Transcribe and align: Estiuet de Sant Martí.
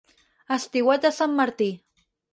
Estiuet 0.55 1.05
de 1.05 1.13
Sant 1.19 1.37
Martí. 1.41 1.71